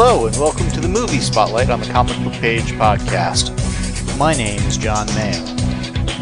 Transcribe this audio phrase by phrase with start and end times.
[0.00, 3.50] Hello, and welcome to the Movie Spotlight on the Comic Book Page podcast.
[4.16, 5.44] My name is John Mayo.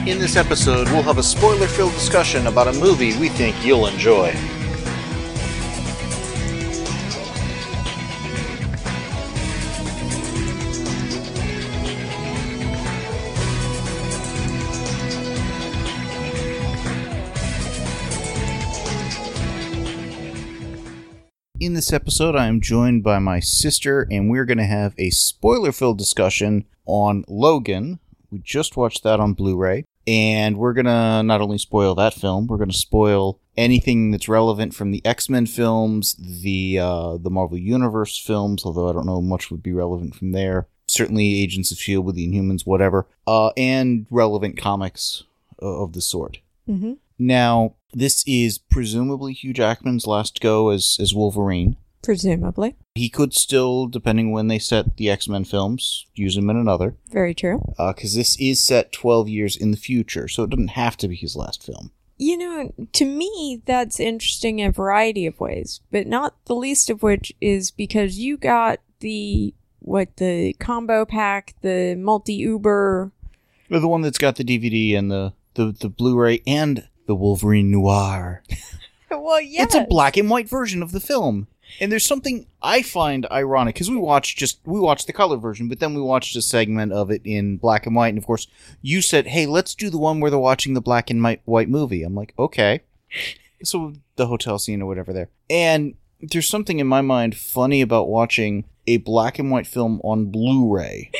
[0.06, 3.86] In this episode, we'll have a spoiler filled discussion about a movie we think you'll
[3.86, 4.34] enjoy.
[21.86, 25.70] This episode, I am joined by my sister, and we're going to have a spoiler
[25.70, 28.00] filled discussion on Logan.
[28.28, 32.12] We just watched that on Blu ray, and we're going to not only spoil that
[32.12, 37.18] film, we're going to spoil anything that's relevant from the X Men films, the, uh,
[37.18, 40.66] the Marvel Universe films, although I don't know much would be relevant from there.
[40.88, 42.04] Certainly, Agents of S.H.I.E.L.D.
[42.04, 45.22] with the Inhumans, whatever, uh, and relevant comics
[45.60, 46.40] of the sort.
[46.68, 46.94] Mm-hmm.
[47.20, 51.76] Now, this is presumably Hugh Jackman's last go as, as Wolverine.
[52.02, 52.76] Presumably.
[52.94, 56.94] He could still, depending when they set the X Men films, use him in another.
[57.10, 57.74] Very true.
[57.78, 61.08] Uh, because this is set 12 years in the future, so it doesn't have to
[61.08, 61.90] be his last film.
[62.18, 66.90] You know, to me, that's interesting in a variety of ways, but not the least
[66.90, 73.10] of which is because you got the, what, the combo pack, the multi Uber.
[73.70, 77.70] The one that's got the DVD and the, the, the Blu ray and the Wolverine
[77.70, 78.42] Noir.
[79.10, 79.62] well, yeah.
[79.64, 81.48] It's a black and white version of the film.
[81.80, 85.68] And there's something I find ironic because we watched just we watched the color version,
[85.68, 88.10] but then we watched a segment of it in black and white.
[88.10, 88.46] And of course,
[88.82, 92.04] you said, "Hey, let's do the one where they're watching the black and white movie."
[92.04, 92.82] I'm like, "Okay."
[93.64, 98.08] So the hotel scene or whatever there, and there's something in my mind funny about
[98.08, 101.10] watching a black and white film on Blu-ray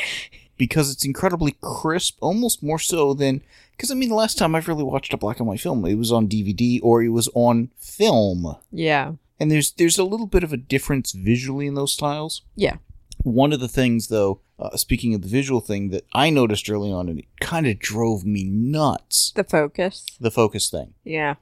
[0.57, 3.41] because it's incredibly crisp, almost more so than
[3.71, 5.95] because I mean, the last time I've really watched a black and white film, it
[5.95, 8.55] was on DVD or it was on film.
[8.71, 9.13] Yeah.
[9.39, 12.41] And there's there's a little bit of a difference visually in those styles.
[12.55, 12.77] Yeah.
[13.23, 16.91] One of the things, though, uh, speaking of the visual thing that I noticed early
[16.91, 19.31] on, and it kind of drove me nuts.
[19.35, 20.05] The focus.
[20.19, 20.93] The focus thing.
[21.03, 21.35] Yeah.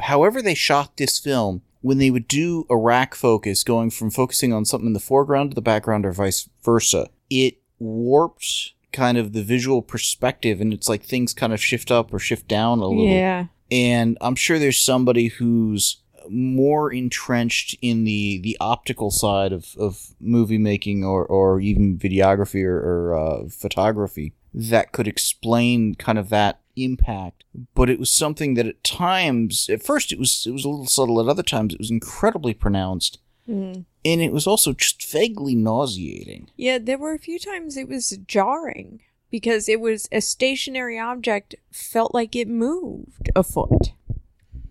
[0.00, 4.52] However, they shot this film, when they would do a rack focus, going from focusing
[4.52, 9.32] on something in the foreground to the background or vice versa, it warped kind of
[9.32, 12.86] the visual perspective and it's like things kind of shift up or shift down a
[12.86, 13.06] little.
[13.06, 13.46] Yeah.
[13.70, 20.14] And I'm sure there's somebody who's more entrenched in the the optical side of, of
[20.20, 26.28] movie making or, or even videography or, or uh, photography that could explain kind of
[26.30, 27.44] that impact
[27.74, 30.86] but it was something that at times at first it was it was a little
[30.86, 33.84] subtle at other times it was incredibly pronounced Mm.
[34.04, 38.10] and it was also just vaguely nauseating Yeah, there were a few times it was
[38.26, 43.92] jarring because it was a stationary object felt like it moved a foot.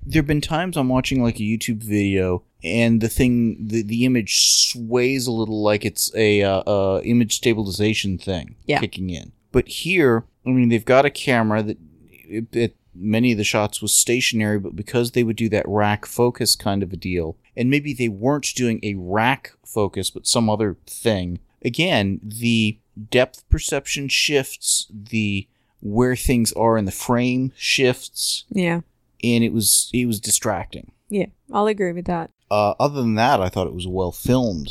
[0.06, 4.06] there have been times I'm watching like a YouTube video and the thing the, the
[4.06, 8.80] image sways a little like it's a uh, uh, image stabilization thing Yeah.
[8.80, 9.32] kicking in.
[9.52, 11.78] But here, I mean, they've got a camera that
[12.10, 16.06] it, it, many of the shots was stationary, but because they would do that rack
[16.06, 20.50] focus kind of a deal, and maybe they weren't doing a rack focus but some
[20.50, 21.40] other thing.
[21.64, 22.78] Again, the
[23.10, 25.48] depth perception shifts, the
[25.82, 28.82] where things are in the frame shifts Yeah.
[29.24, 30.92] and it was it was distracting.
[31.10, 31.28] Yeah.
[31.54, 32.32] I'll agree with that.
[32.50, 34.70] Uh, other than that, I thought it was well filmed.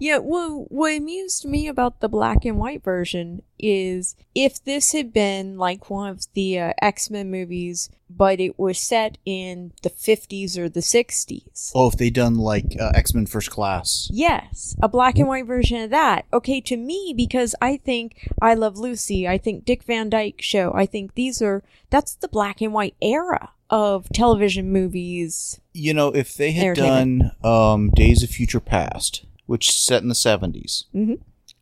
[0.00, 5.12] Yeah, well, what amused me about the black and white version is if this had
[5.12, 9.90] been like one of the uh, X Men movies, but it was set in the
[9.90, 11.70] 50s or the 60s.
[11.74, 15.46] Oh, if they done like uh, X Men First Class, Yes, a black and white
[15.46, 16.24] version of that.
[16.32, 20.72] Okay, to me, because I think I Love Lucy, I think Dick Van Dyke Show,
[20.74, 25.60] I think these are, that's the black and white era of television movies.
[25.72, 30.08] you know, if they had done um, Days of Future Past, which is set in
[30.08, 31.18] the seventies, Mhm.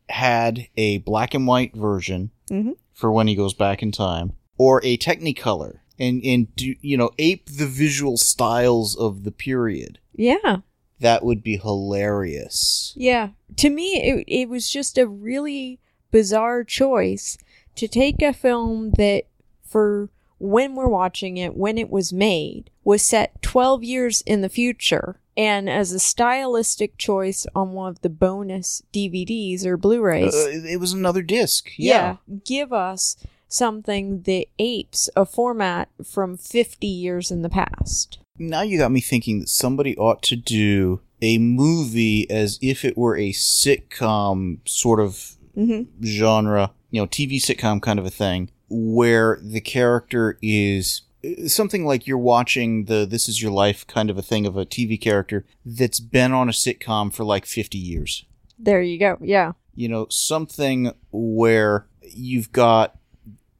[0.09, 2.75] had a black and white version Mhm.
[2.93, 7.09] for when he goes back in time, or a Technicolor, and and do you know
[7.17, 9.97] ape the visual styles of the period.
[10.15, 10.57] Yeah.
[10.99, 12.93] That would be hilarious.
[12.95, 13.29] Yeah.
[13.57, 15.79] To me, it, it was just a really
[16.11, 17.37] bizarre choice
[17.75, 19.23] to take a film that,
[19.63, 20.09] for
[20.39, 25.19] when we're watching it, when it was made, was set 12 years in the future.
[25.39, 30.49] And as a stylistic choice on one of the bonus DVDs or Blu rays, Uh,
[30.67, 31.69] it was another disc.
[31.77, 33.15] yeah, give us
[33.47, 38.19] something that apes a format from 50 years in the past.
[38.37, 42.97] now you got me thinking that somebody ought to do a movie as if it
[42.97, 46.05] were a sitcom sort of Mm-hmm.
[46.05, 51.01] genre, you know, TV sitcom kind of a thing, where the character is
[51.47, 54.65] something like you're watching the This Is Your Life kind of a thing of a
[54.65, 58.25] TV character that's been on a sitcom for like 50 years.
[58.57, 59.17] There you go.
[59.21, 59.53] Yeah.
[59.75, 62.97] You know, something where you've got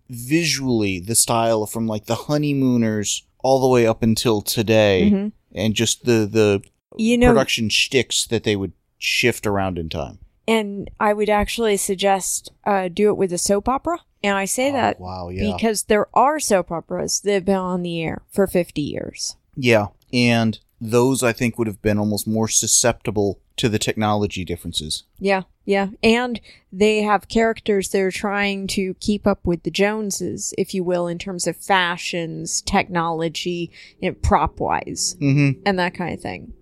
[0.10, 5.32] visually the style from like the honeymooners all the way up until today, Mhm.
[5.54, 6.62] and just the the
[6.98, 10.20] You know, production shticks that they would shift around in time.
[10.48, 14.00] and I would actually suggest uh, do it with a soap opera.
[14.24, 17.56] And I say Oh, that wow, yeah, because there are soap operas that have been
[17.56, 19.36] on the air for 50 years.
[19.56, 25.04] yeah, and those I think would have been almost more susceptible to the technology differences.
[25.20, 25.90] Yeah, yeah.
[26.02, 26.40] And
[26.72, 31.08] they have characters that are trying to keep up with the Joneses, if you will,
[31.08, 35.62] in terms of fashions, technology, you know, prop wise, Mm-hmm.
[35.66, 36.54] and that kind of thing.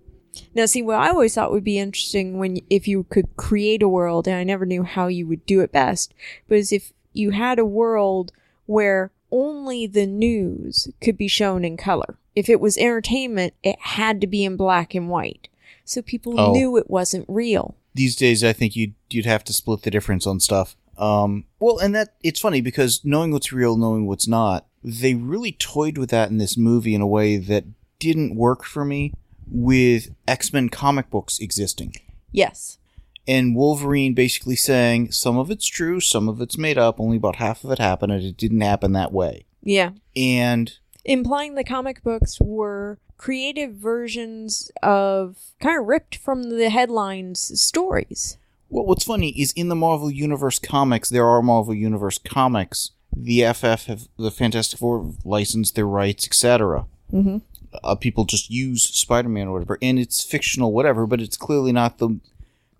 [0.54, 3.88] Now, see, what I always thought would be interesting when if you could create a
[3.88, 6.12] world, and I never knew how you would do it best,
[6.48, 8.32] but is if you had a world
[8.66, 12.16] where only the news could be shown in color.
[12.34, 15.48] If it was entertainment, it had to be in black and white.
[15.84, 16.52] So people Oh.
[16.52, 17.74] knew it wasn't real.
[17.94, 20.76] these days I think you'd you'd have to split the difference on stuff.
[20.98, 25.50] Um, well, and that it's funny because knowing what's real, knowing what's not, they really
[25.52, 27.64] toyed with that in this movie in a way that
[27.98, 29.12] didn't work for me
[29.50, 31.94] with X Men comic books existing.
[32.30, 32.78] Yes.
[33.28, 37.36] And Wolverine basically saying some of it's true, some of it's made up, only about
[37.36, 39.44] half of it happened, and it didn't happen that way.
[39.62, 39.90] Yeah.
[40.16, 40.72] And
[41.04, 48.38] implying the comic books were creative versions of kind of ripped from the headlines stories.
[48.70, 52.92] Well, what's funny is in the Marvel Universe comics, there are Marvel Universe comics.
[53.14, 56.86] The FF have the Fantastic Four have licensed their rights, etc.
[57.12, 57.38] Mm-hmm.
[57.82, 61.06] Uh, people just use Spider-Man or whatever, and it's fictional, whatever.
[61.06, 62.20] But it's clearly not the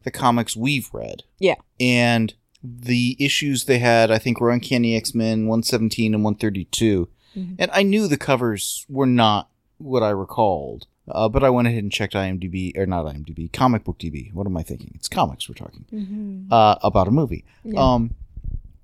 [0.05, 1.23] the comics we've read.
[1.39, 1.57] Yeah.
[1.81, 7.09] And the issues they had, I think, were Uncanny X-Men 117 and 132.
[7.37, 7.57] Mhm.
[7.59, 9.49] And I knew the covers were not
[9.79, 10.87] what I recalled.
[11.11, 14.31] Uh, but I went ahead and checked IMDb, or not IMDb, Comic Book DB.
[14.35, 14.93] What am I thinking?
[14.95, 16.53] It's comics we're talking Mm-hmm.
[16.53, 17.45] uh, about a movie.
[17.65, 17.81] Yeah.
[17.95, 18.11] Um,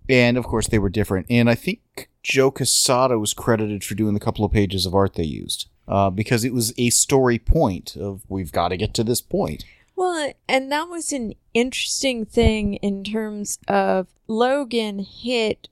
[0.08, 1.26] and of course they were different.
[1.28, 5.14] And I think Joe Quesada was credited for doing the couple of pages of art
[5.16, 9.04] they used uh, because it was a story point of we've got to get to
[9.04, 9.64] this point.
[9.96, 15.68] Well, and that was an interesting thing in terms of Logan hit,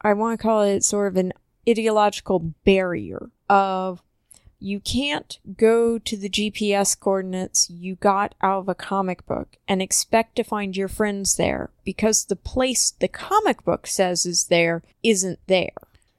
[0.00, 1.32] I want to call it sort of an
[1.68, 4.02] ideological barrier of
[4.58, 9.82] you can't go to the GPS coordinates you got out of a comic book and
[9.82, 14.82] expect to find your friends there because the place the comic book says is there
[15.02, 15.72] isn't there.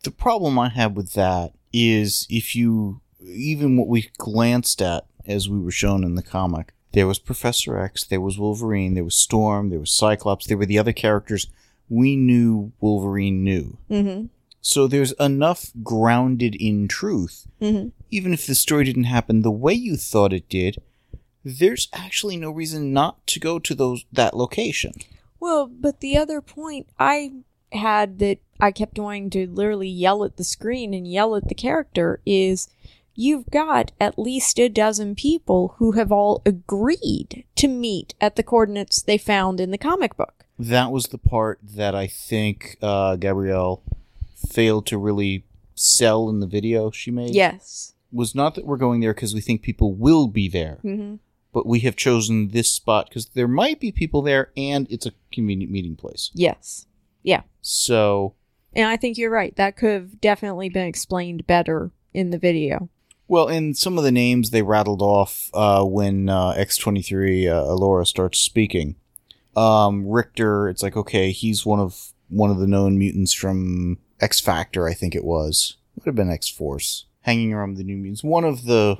[0.03, 5.49] The problem I have with that is if you even what we glanced at as
[5.49, 9.15] we were shown in the comic, there was Professor X, there was Wolverine, there was
[9.15, 11.47] Storm, there was Cyclops, there were the other characters
[11.89, 13.77] we knew Wolverine knew.
[13.89, 14.25] Mm-hmm.
[14.61, 17.89] So there's enough grounded in truth Mm-hmm.
[18.11, 20.77] even if the story didn't happen the way you thought it did,
[21.43, 24.93] there's actually no reason not to go to those that location.
[25.39, 27.31] Well, but the other point I
[27.71, 31.55] had that I kept wanting to literally yell at the screen and yell at the
[31.55, 32.69] character is
[33.17, 38.43] you've got at least a dozen people who have all agreed to meet at the
[38.43, 40.45] coordinates they found in the comic book.
[40.59, 43.81] That was the part that I think uh, Gabrielle
[44.49, 45.43] failed to really
[45.75, 47.33] sell in the video she made.
[47.33, 47.93] Yes.
[48.11, 51.15] Was not that we're going there because we think people will be there, Mm-hmm.
[51.53, 55.11] but we have chosen this spot because there might be people there and it's a
[55.31, 56.29] convenient meeting place.
[56.33, 56.85] Yes.
[57.23, 57.41] Yeah.
[57.61, 58.35] So,
[58.73, 59.55] And I think you're right.
[59.57, 62.89] That could have definitely been explained better in the video.
[63.27, 68.05] Well, in some of the names they rattled off uh, when uh, X23 uh, Alora
[68.05, 68.95] starts speaking.
[69.55, 74.39] Um, Rictor, it's like okay, he's one of one of the known mutants from X
[74.39, 75.77] Factor, I think it was.
[75.95, 78.23] Would have been X Force, hanging around the New Mutants.
[78.23, 78.97] One of the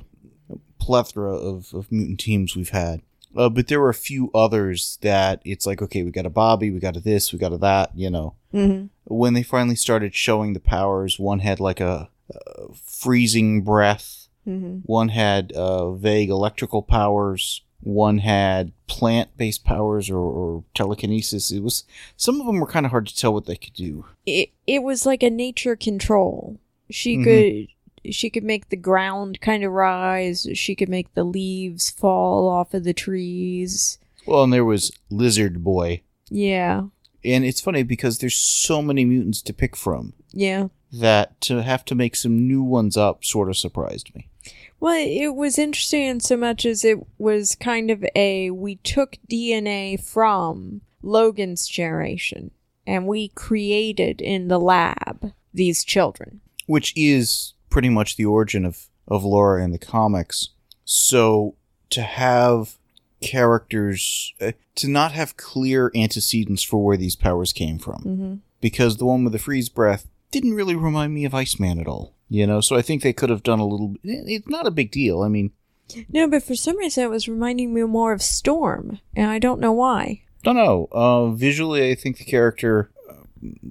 [0.80, 3.02] plethora of, of mutant teams we've had.
[3.36, 6.70] Uh, but there were a few others that it's like okay, we got a Bobby,
[6.70, 8.86] we got a this, we got a that, you know Mm-hmm.
[9.04, 14.17] when they finally started showing the powers, one had like a, uh freezing breath,
[14.48, 14.78] Mm-hmm.
[14.84, 21.50] one had uh, vague electrical powers, one had plant-based powers or, or telekinesis.
[21.50, 21.84] It was
[22.16, 24.06] some of them were kind of hard to tell what they could do.
[24.26, 26.58] it it was like a nature control.
[26.90, 27.24] She Mhm.
[27.24, 30.46] could she could make the ground kind of rise.
[30.54, 33.98] She could make the leaves fall off of the trees.
[34.26, 36.84] Well, and there was Lizard Boy, Yeah,
[37.24, 40.68] and it's funny because there's so many mutants to pick from yeah.
[40.92, 44.28] That to have to make some new ones up sort of surprised me.
[44.80, 49.16] Well, it was interesting in so much as it was kind of a we took
[49.30, 52.52] DNA from Logan's generation
[52.86, 56.40] and we created in the lab these children.
[56.66, 60.50] which is pretty much the origin of of Laura in the comics.
[60.84, 61.54] So
[61.90, 62.76] to have
[63.20, 68.02] characters uh, to not have clear antecedents for where these powers came from.
[68.02, 71.86] hmm Because the one with the freeze breath didn't really remind me of Iceman at
[71.86, 72.14] all.
[72.30, 73.94] You know, so I think they could have done a little.
[74.04, 75.22] It's not a big deal.
[75.22, 75.50] I mean,
[76.10, 79.60] No, but for some reason it was reminding me more of Storm, and I don't
[79.60, 80.22] know why.
[80.42, 80.88] don't know.
[80.92, 83.14] Uh, visually, I think the character, uh,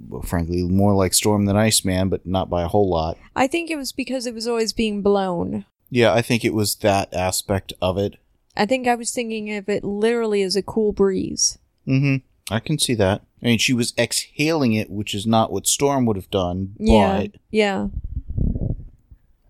[0.10, 3.18] well, frankly, more like Storm than Iceman, but not by a whole lot.
[3.36, 5.66] I think it was because it was always being blown.
[5.92, 8.16] Yeah, I think it was that aspect of it.
[8.56, 11.60] I think I was thinking of it literally as a cool breeze.
[11.88, 12.26] Mm-hmm.
[12.50, 13.22] I can see that.
[13.42, 16.74] I mean, she was exhaling it, which is not what Storm would have done.
[16.80, 17.22] Yeah.
[17.22, 17.88] But Yeah.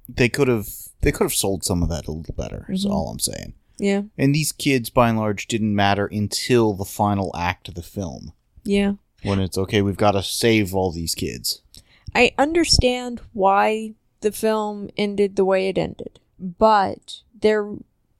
[0.09, 0.67] they could have
[1.01, 2.65] they could have sold some of that a little better.
[2.69, 2.89] Is Mhm.
[2.89, 3.53] all I'm saying.
[3.77, 4.01] Yeah.
[4.17, 8.33] And these kids, by and large, didn't matter until the final act of the film,
[8.65, 8.93] Yeah.
[9.21, 9.83] when it's okay.
[9.83, 11.61] We've got to save all these kids.
[12.15, 17.71] I understand why the film ended the way it ended, but there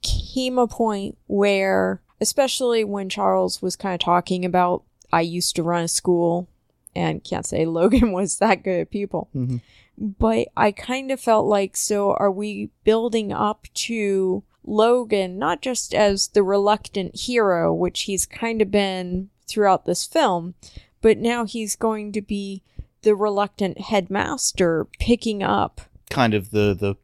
[0.03, 5.63] came a point where, especially when Charles was kind of talking about, I used to
[5.63, 6.47] run a school,
[6.95, 9.61] and can't say Logan was that good at people, Mhm.
[9.97, 15.93] but I kind of felt like, so are we building up to Logan not just
[15.93, 20.55] as the reluctant hero, which he's kind of been throughout this film,
[21.01, 22.63] but now he's going to be
[23.03, 25.79] the reluctant headmaster picking up.
[26.09, 26.95] Kind of the the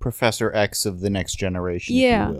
[0.00, 2.32] Professor X of the next generation, Yeah.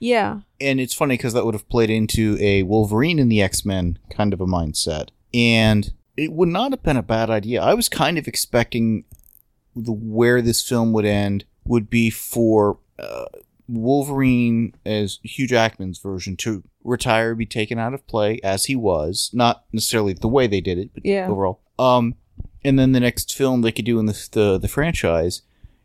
[0.00, 0.18] If you will.
[0.18, 0.40] Yeah.
[0.60, 3.98] And it's funny because that would have played into a Wolverine in the X Men
[4.10, 7.62] kind of a mindset, and it would not have been a bad idea.
[7.62, 9.04] I was kind of expecting
[9.76, 13.26] the where this film would end would be for uh,
[13.68, 19.30] Wolverine as Hugh Jackman's version to retire, be taken out of play as he was,
[19.32, 21.28] not necessarily the way they did it, but Yeah.
[21.28, 21.60] overall.
[21.78, 22.14] Um,
[22.64, 25.42] and then the next film they could do in the the, the franchise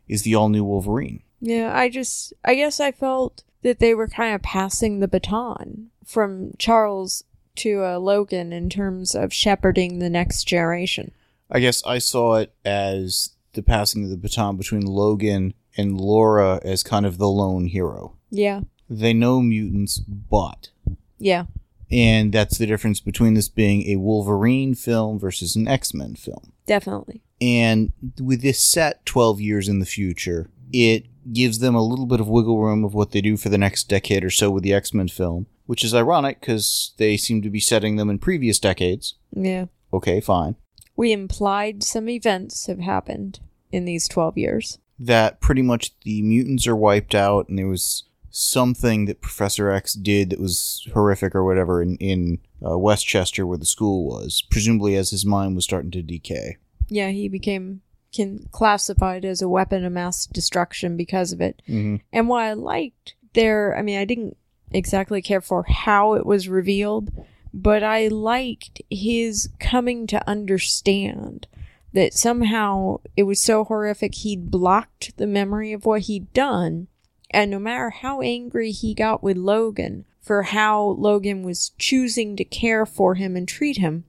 [0.08, 1.22] is the all new Wolverine.
[1.40, 1.72] Yeah.
[1.76, 6.52] I just, I guess I felt that they were kind of passing the baton from
[6.58, 7.24] Charles
[7.56, 11.12] to uh, Logan in terms of shepherding the next generation.
[11.50, 16.60] I guess I saw it as the passing of the baton between Logan and Laura
[16.62, 18.16] as kind of the lone hero.
[18.30, 18.60] Yeah.
[18.90, 20.70] They know mutants, but.
[21.18, 21.46] Yeah.
[21.90, 26.52] And that's the difference between this being a Wolverine film versus an X Men film.
[26.66, 27.22] Definitely.
[27.40, 32.20] And with this set 12 years in the future, it gives them a little bit
[32.20, 34.72] of wiggle room of what they do for the next decade or so with the
[34.74, 38.58] X Men film, which is ironic because they seem to be setting them in previous
[38.58, 39.14] decades.
[39.32, 39.66] Yeah.
[39.92, 40.56] Okay, fine.
[40.96, 43.40] We implied some events have happened
[43.72, 44.78] in these 12 years.
[44.98, 49.94] that pretty much the mutants are wiped out and there was something that Professor X
[49.94, 54.94] did that was horrific or whatever in, in uh, Westchester where the school was, presumably
[54.94, 56.56] as his mind was starting to decay.
[56.88, 57.82] Yeah, he became
[58.14, 61.60] can classified as a weapon of mass destruction because of it.
[61.68, 61.96] Mm-hmm.
[62.12, 64.36] And what I liked there, I mean, I didn't
[64.70, 67.12] exactly care for how it was revealed,
[67.52, 71.46] but I liked his coming to understand
[71.92, 76.88] that somehow it was so horrific he'd blocked the memory of what he'd done.
[77.30, 82.44] And no matter how angry he got with Logan for how Logan was choosing to
[82.44, 84.04] care for him and treat him,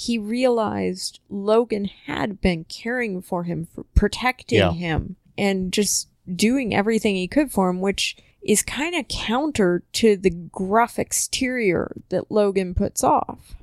[0.00, 4.72] he realized Logan had been caring for him, for protecting Yeah.
[4.72, 10.16] him, and just doing everything he could for him, which is kind of counter to
[10.16, 13.56] the gruff exterior that Logan puts off.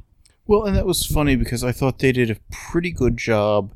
[0.45, 3.71] Well, and that was funny because I thought they did a pretty good job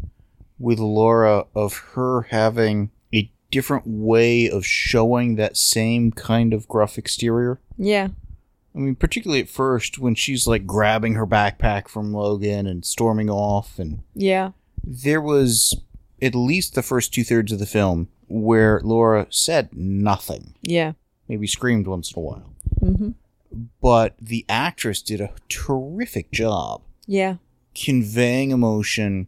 [0.59, 6.97] with Laura of her having a different way of showing that same kind of gruff
[6.97, 7.61] exterior.
[7.77, 8.09] Yeah.
[8.75, 13.29] I mean, particularly at first when she's like grabbing her backpack from Logan and storming
[13.29, 14.51] off, and Yeah.
[14.83, 15.79] there was
[16.21, 20.93] at least the first two thirds of the film where Laura said nothing, Yeah.
[21.27, 22.53] maybe screamed once in a while.
[22.81, 23.09] Mm-hmm.
[23.81, 27.37] But the actress did a terrific job Yeah.
[27.73, 29.27] conveying emotion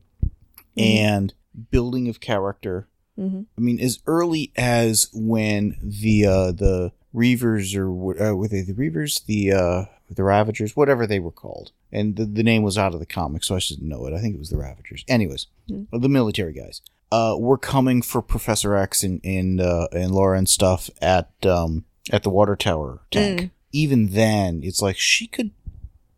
[0.77, 1.33] and
[1.71, 2.87] building of character.
[3.17, 3.41] Mm-hmm.
[3.57, 8.73] I mean, as early as when the uh, the Reavers or uh, were they the
[8.73, 12.93] Reavers, the uh, the Ravagers, whatever they were called, and the, the name was out
[12.93, 14.13] of the comic, so I should know it.
[14.13, 15.03] I think it was the Ravagers.
[15.07, 15.83] Anyways, Hmm.
[15.91, 20.47] the military guys uh, were coming for Professor X and and uh, and Laura and
[20.49, 23.41] stuff at um, at the water tower tank.
[23.41, 23.51] Mm.
[23.73, 25.51] Even then, it's like she could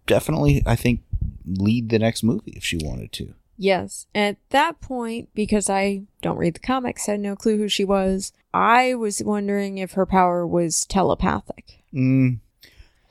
[0.07, 1.01] definitely, I think,
[1.45, 3.33] lead the next movie if she wanted to.
[3.57, 4.07] Yes.
[4.15, 7.85] At that point, because I don't read the comics, I had no clue who she
[7.85, 11.83] was, I was wondering if her power was telepathic.
[11.93, 12.39] Mm,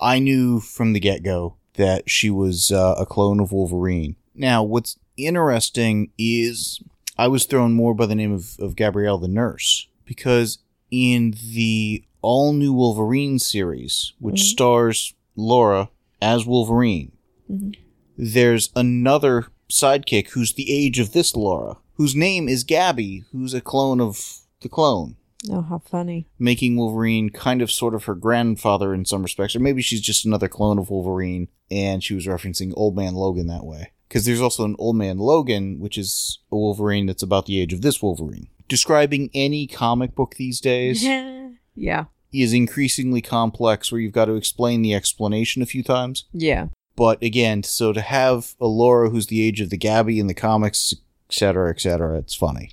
[0.01, 4.17] I knew from the get go that she was uh, a clone of Wolverine.
[4.35, 6.81] Now, what's interesting is
[7.19, 10.59] I was thrown more by the name of, of Gabrielle the nurse because
[10.91, 14.45] in the all new Wolverine series, which Mhm.
[14.45, 17.13] stars Laura as Wolverine.
[17.51, 17.75] Mhm.
[18.17, 23.61] There's another sidekick who's the age of this Laura, whose name is Gabby, who's a
[23.61, 25.17] clone of the clone,
[25.51, 26.29] Oh, how funny.
[26.39, 30.25] making Wolverine kind of sort of her grandfather in some respects, or maybe she's just
[30.25, 33.93] another clone of Wolverine, and she was referencing Old Man Logan that way.
[34.09, 37.73] Because there's also an Old Man Logan, which is a Wolverine that's about the age
[37.73, 38.49] of this Wolverine.
[38.69, 41.03] Describing any comic book these days
[41.75, 42.05] yeah.
[42.33, 46.27] is increasingly complex where you've got to explain the explanation a few times.
[46.33, 46.69] Yeah.
[46.95, 50.35] But again, so to have a Laura who's the age of the Gabby in the
[50.35, 50.95] comics,
[51.29, 52.73] etc., etc., it's funny.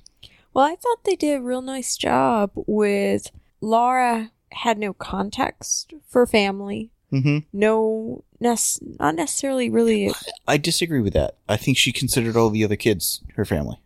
[0.60, 3.30] Well, I thought they did a real nice job with
[3.62, 6.90] Laura had no context for family.
[7.08, 8.58] hmm No, nec-
[8.98, 10.12] not necessarily really.
[10.46, 11.36] I disagree with that.
[11.48, 13.78] I think she considered all the other kids her family.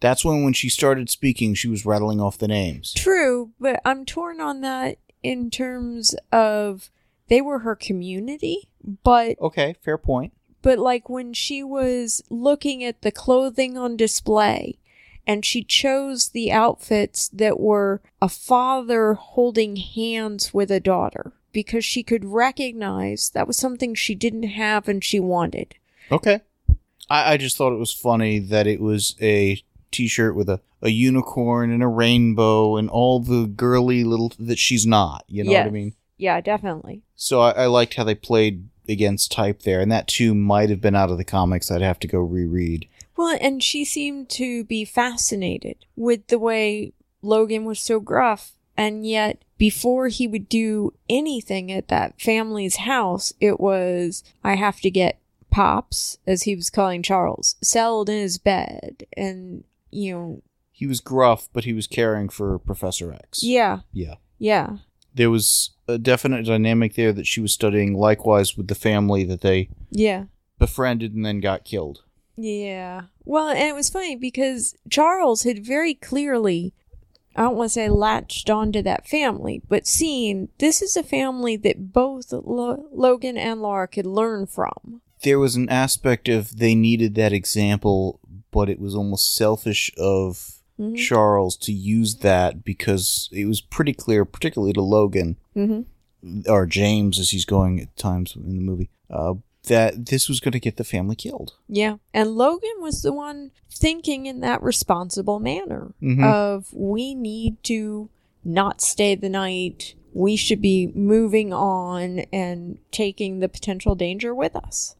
[0.00, 2.92] That's when, when she started speaking, she was rattling off the names.
[2.94, 6.90] True, but I'm torn on that in terms of
[7.28, 8.68] they were her community,
[9.04, 10.32] but Okay, fair point.
[10.62, 14.77] but like when she was looking at the clothing on display
[15.28, 21.84] and she chose the outfits that were a father holding hands with a daughter because
[21.84, 25.74] she could recognize that was something she didn't have and she wanted.
[26.10, 26.40] Okay.
[27.10, 30.88] I, I just thought it was funny that it was a t-shirt with a, a
[30.88, 35.24] unicorn and a rainbow and all the girly little that she's not.
[35.28, 35.94] You know what I mean?
[36.16, 37.02] Yeah, definitely.
[37.16, 40.80] So I, I liked how they played against type there, and that too might have
[40.80, 41.70] been out of the comics.
[41.70, 42.88] I'd have to go reread.
[43.18, 48.52] Well, and she seemed to be fascinated with the way Logan was so gruff.
[48.76, 54.80] And yet, before he would do anything at that family's house, it was, I have
[54.82, 55.18] to get
[55.50, 59.04] Pops, as he was calling Charles, settled in his bed.
[59.16, 63.42] And, you know, He was gruff, but he was caring for Professor X.
[63.42, 64.14] yeah, Yeah.
[64.38, 64.76] yeah,
[65.12, 69.40] There was a definite dynamic there that she was studying, likewise with the family that
[69.40, 70.26] they yeah.
[70.60, 72.04] befriended and then got killed.
[72.40, 73.02] Yeah.
[73.24, 76.72] Well, and it was funny because Charles had very clearly,
[77.34, 81.56] I don't want to say latched onto that family, but seen this is a family
[81.56, 85.02] that both Lo- Logan and Laura could learn from.
[85.24, 88.20] There was an aspect of they needed that example,
[88.52, 90.96] but it was almost selfish of Mhm.
[90.96, 96.42] Charles to use that because it was pretty clear, particularly to Logan, Mm-hmm.
[96.48, 99.34] or James as he's going at times in the movie, uh,
[99.68, 101.54] that this was going to get the family killed.
[101.68, 101.96] Yeah.
[102.12, 106.24] And Logan was the one thinking in that responsible manner Mhm.
[106.24, 108.08] of we need to
[108.44, 109.94] not stay the night.
[110.12, 114.96] We should be moving on and taking the potential danger with us.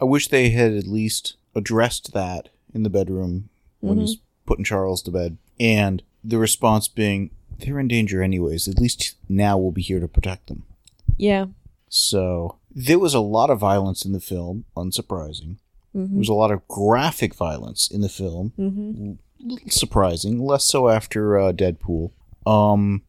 [0.00, 3.48] I wish they had at least addressed that in the bedroom
[3.80, 8.66] when he's putting Charles to bed, and the response being, "They're in danger anyways.
[8.68, 10.64] At least now we'll be here to protect them."
[11.16, 11.46] Yeah.
[11.88, 15.56] So there was a lot of violence in the film, unsurprising.
[15.94, 16.18] There Mm-hmm.
[16.18, 19.12] was a lot of graphic violence in the film, Mm-hmm.
[19.48, 20.38] little surprising.
[20.38, 22.10] Less so after uh, Deadpool.
[22.46, 23.02] Um,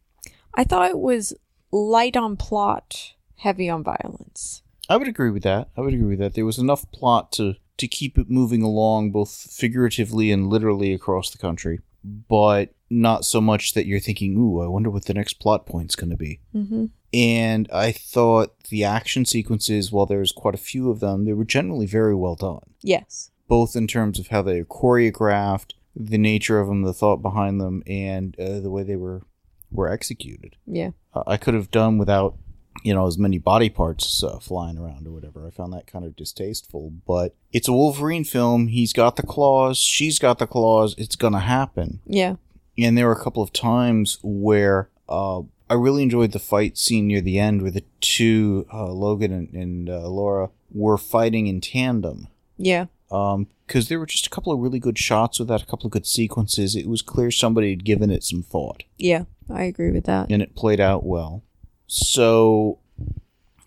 [0.53, 1.34] I thought it was
[1.71, 4.62] light on plot, heavy on violence.
[4.89, 5.67] I would agree with that.
[5.75, 6.34] I would agree with that.
[6.36, 11.30] There was enough plot to to keep it moving along, both figuratively and literally across
[11.30, 15.34] the country, but not so much that you're thinking, "Ooh, I wonder what the next
[15.41, 16.86] plot point's going to be." Mm-hmm.
[17.13, 21.34] And I thought the action sequences, while there was quite a few of them, they
[21.34, 22.62] were generally very well done.
[22.82, 23.32] Yes.
[23.48, 27.60] both in terms of how they were choreographed, the nature of them, the thought behind
[27.62, 29.24] them, and uh, the way they were
[29.72, 30.56] were executed.
[30.65, 30.91] Yeah.
[31.13, 32.38] Uh, I could have done without,
[32.84, 35.46] you know, as many body parts uh, flying around or whatever.
[35.48, 36.91] I found that kind of distasteful.
[37.06, 38.67] But it's a Wolverine film.
[38.67, 39.78] He's got the claws.
[39.80, 40.93] She's got the claws.
[40.98, 42.00] It's gonna happen.
[42.06, 42.36] Yeah.
[42.78, 47.08] And there were a couple of times where uh, I really enjoyed the fight scene
[47.08, 51.62] near the end where the two, uh, Logan and, and uh, Laura, were fighting in
[51.62, 52.27] tandem
[52.58, 52.86] Yeah.
[53.12, 55.88] um because there were just a couple of really good shots with that a couple
[55.88, 59.23] of good sequences it was clear somebody had given it some thought Yeah.
[59.49, 60.30] I agree with that.
[60.30, 61.41] and it played out well
[61.88, 62.80] so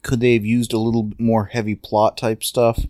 [0.03, 2.85] could they have used a little more heavy plot type stuff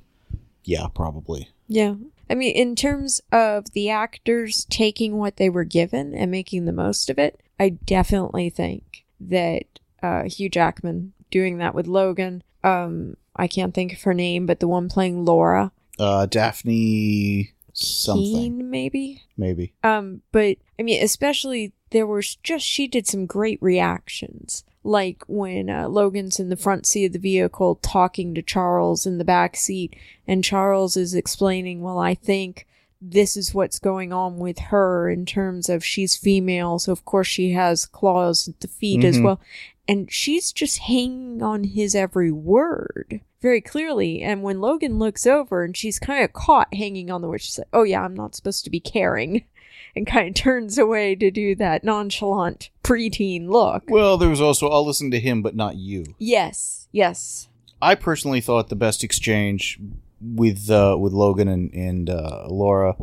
[0.65, 1.95] yeah probably Yeah.
[2.29, 6.73] I mean, in terms of the actors taking what they were given and making the
[6.73, 9.65] most of it, I definitely think that
[10.03, 14.61] uh, Hugh Jackman doing that with Logan, um, I can't think of her name, but
[14.61, 19.23] the one playing Laura, uh Dafne something Keen, maybe.
[19.37, 25.23] maybe Um, but I mean, especially there was just she did some great reactions, like
[25.27, 29.25] when uh, Logan's in the front seat of the vehicle talking to Charles in the
[29.25, 29.95] back seat,
[30.27, 32.67] and Charles is explaining, "Well, I think."
[33.03, 37.27] This is what's going on with her in terms of she's female, so of course
[37.27, 39.25] she has claws at the feet as Mhm.
[39.25, 39.41] well.
[39.89, 44.23] and she's just hanging on his every word very clearly.
[44.23, 47.59] And when Logan looks over and she's kind of caught hanging on the word, she's
[47.59, 49.43] like, "Oh yeah, I'm not supposed to be caring,"
[49.97, 53.83] and kind of turns away to do that nonchalant preteen look.
[53.89, 56.05] Well, there was also I'll listen to him, but not you.
[56.19, 57.49] Yes, yes,
[57.83, 59.81] I personally thought the best exchange
[60.21, 62.97] with uh, with Logan and and uh, Laura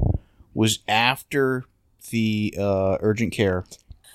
[0.53, 1.65] was after
[2.09, 3.65] the uh, urgent care.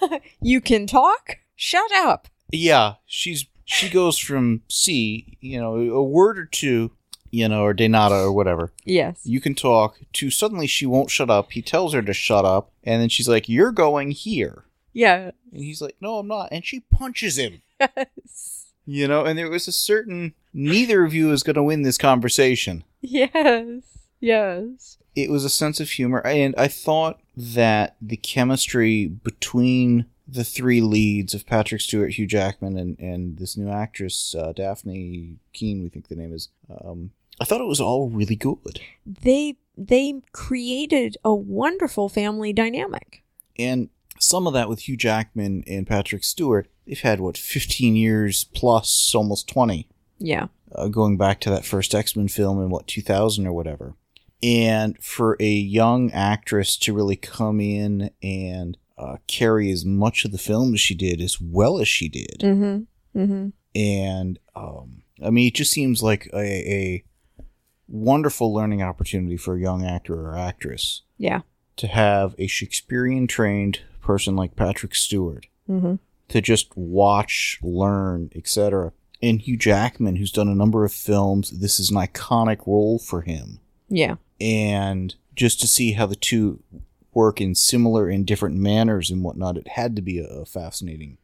[0.41, 1.39] you can talk.
[1.57, 2.29] Shut up.
[2.51, 6.91] Yeah, she's she goes from C, you know, a word or two,
[7.31, 8.73] you know, or denada or whatever.
[8.85, 9.21] Yes.
[9.25, 11.53] You can talk to suddenly she won't shut up.
[11.53, 15.31] He tells her to shut up, and then she's like, "You're going here," Yeah.
[15.53, 17.63] and he's like, "No, I'm not," and she punches him.
[17.81, 18.67] Yes.
[18.85, 21.99] You know, and there was a certain neither of you is going to win this
[21.99, 22.83] conversation.
[23.09, 24.07] Yes.
[24.21, 24.99] Yes.
[25.17, 30.81] It was a sense of humor, and I thought that the chemistry between the three
[30.81, 35.89] leads of Patrick Stewart, Hugh Jackman, and, and this new actress, uh, Dafne Keen, we
[35.89, 36.49] think the name is,
[36.85, 37.11] um,
[37.41, 38.81] I thought it was all really good.
[39.05, 43.25] They they created a wonderful family dynamic.
[43.59, 43.89] And
[44.19, 49.13] some of that with Hugh Jackman and Patrick Stewart, they've had, what, 15 years plus,
[49.15, 49.89] almost 20.
[50.19, 50.49] Yeah.
[50.75, 53.95] Uh, going back to that first X Men film in what 2000 or whatever.
[54.43, 60.33] And for a young actress to really come in and uh, carry as much of
[60.33, 63.19] the film as she did, as well as she did, Mm-hmm.
[63.21, 63.49] Mm-hmm.
[63.75, 66.39] and um, I mean, it just seems like a,
[66.73, 67.05] a
[67.89, 71.41] wonderful learning opportunity for a young actor or actress Yeah.
[71.77, 75.95] to have a Shakespearean trained person like Patrick Stewart Mm-hmm.
[76.29, 78.93] to just watch, learn, etc.
[79.23, 83.21] And Hugh Jackman, who's done a number of films, this is an iconic role for
[83.23, 83.61] him.
[83.89, 84.17] Yeah.
[84.41, 86.63] And just to see how the two
[87.15, 91.19] work in similar and different manners and whatnot, it had to be a, a fascinating.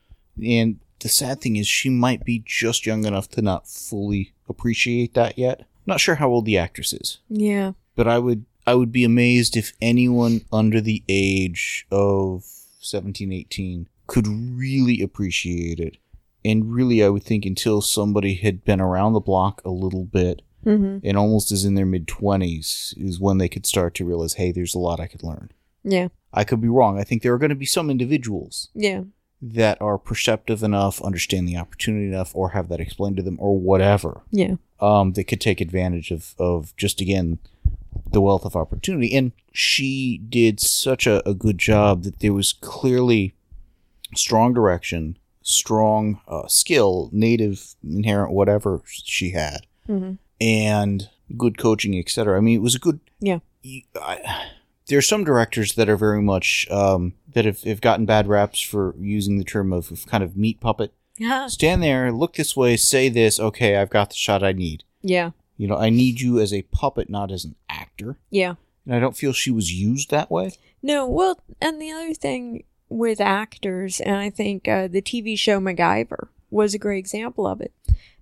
[0.44, 5.14] And the sad thing is, she might be just young enough to not fully appreciate
[5.14, 5.64] that yet.
[5.86, 7.72] Not sure how old the actress is, Yeah.
[7.96, 12.44] but I would I would be amazed if anyone under the age of
[12.80, 15.96] 17, 18 could really appreciate it.
[16.44, 20.42] And really, I would think until somebody had been around the block a little bit
[20.66, 21.06] Mm-hmm.
[21.06, 24.50] and almost is in their mid 20s is when they could start to realize, hey,
[24.50, 25.50] there's a lot I could learn.
[25.84, 26.08] Yeah.
[26.34, 26.98] I could be wrong.
[26.98, 29.04] I think there are going to be some individuals Yeah.
[29.40, 33.56] that are perceptive enough, understand the opportunity enough, or have that explained to them, or
[33.56, 34.56] whatever, Yeah.
[34.80, 37.38] um, that could take advantage of, of just, again,
[38.10, 39.14] the wealth of opportunity.
[39.16, 43.34] And she did such a, a good job that there was clearly
[44.16, 45.16] strong direction,
[45.48, 50.12] strong uh, skill, native, inherent, whatever she had Mm-hmm.
[50.40, 52.36] and good coaching, etc.
[52.36, 53.00] I mean, it was a good.
[53.20, 53.38] Yeah.
[53.96, 54.20] I,
[54.86, 58.60] there are some directors that are very much um, that have, have gotten bad raps
[58.60, 60.92] for using the term of, of kind of meat puppet.
[61.16, 61.46] Yeah.
[61.46, 63.40] Stand there, look this way, say this.
[63.40, 64.84] Okay, I've got the shot I need.
[65.02, 65.30] Yeah.
[65.56, 68.18] You know, I need you as a puppet, not as an actor.
[68.30, 68.54] Yeah.
[68.86, 70.52] And I don't feel she was used that way.
[70.82, 75.60] No, well, and the other thing with actors, and I think uh, the TV show
[75.60, 77.72] MacGyver was a great example of it.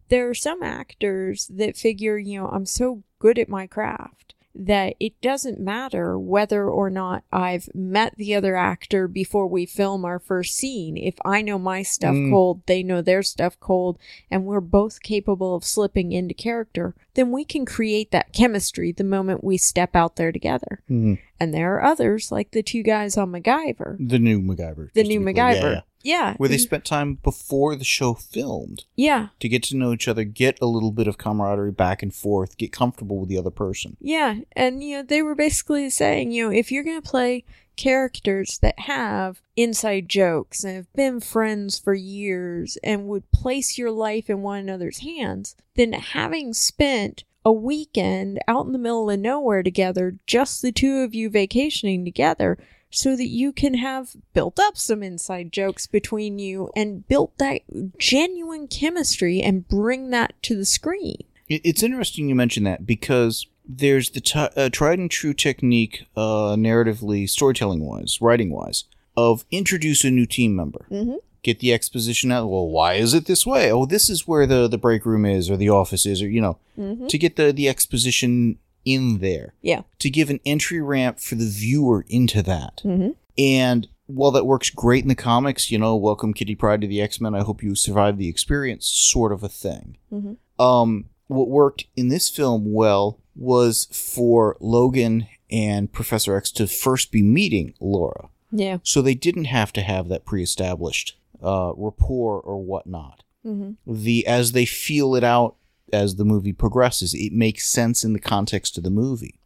[0.08, 4.94] There are some actors that figure, you know, I'm so good at my craft that
[4.98, 10.18] it doesn't matter whether or not I've met the other actor before we film our
[10.18, 10.96] first scene.
[10.96, 12.30] If I know my stuff Mm.
[12.30, 13.98] cold, they know their stuff cold,
[14.30, 19.04] and we're both capable of slipping into character, then we can create that chemistry the
[19.04, 20.80] moment we step out there together.
[20.90, 21.18] Mhm.
[21.38, 24.92] And there are others, like the two guys on MacGyver, The new MacGyver.
[24.94, 25.34] the new clear.
[25.34, 25.72] Yeah, MacGyver.
[25.74, 25.80] yeah.
[26.06, 26.34] Yeah.
[26.36, 29.28] Where they spent time before the show filmed yeah.
[29.40, 32.56] to get to know each other, get a little bit of camaraderie back and forth,
[32.56, 33.96] get comfortable with the other person.
[34.00, 34.36] Yeah.
[34.52, 38.58] And, you know, they were basically saying, you know, if you're going to play characters
[38.62, 44.30] that have inside jokes and have been friends for years and would place your life
[44.30, 49.64] in one another's hands, then having spent a weekend out in the middle of nowhere
[49.64, 52.58] together, just the two of you vacationing together,
[52.96, 57.60] so that you can have built up some inside jokes between you and built that
[57.98, 61.18] genuine chemistry and bring that to the screen.
[61.48, 66.56] It's interesting you mention that because there's the t- uh, tried and true technique, uh,
[66.56, 68.84] narratively, storytelling wise, writing wise,
[69.16, 70.86] of introduce a new team member.
[70.90, 71.16] Mm-hmm.
[71.42, 72.48] Get the exposition out.
[72.48, 73.70] Well, why is it this way?
[73.70, 76.40] Oh, this is where the, the break room is, or the office is, or you
[76.40, 77.06] know, Mm-hmm.
[77.06, 79.52] to get the the exposition in there.
[79.60, 79.82] Yeah.
[79.98, 82.80] To give an entry ramp for the viewer into that.
[82.84, 83.10] Mm-hmm.
[83.36, 87.02] And while that works great in the comics, you know, welcome Kitty Pryde to the
[87.02, 87.34] X Men.
[87.34, 89.98] I hope you survive the experience, sort of a thing.
[90.10, 90.36] Mhm.
[90.58, 97.10] Um, what worked in this film well was for Logan and Professor X to first
[97.12, 98.78] be meeting Laura, Yeah.
[98.84, 103.22] so they didn't have to have that pre-established uh, rapport or whatnot.
[103.42, 105.56] hmm The as they feel it out
[105.92, 109.38] as the movie progresses, it makes sense in the context of the movie.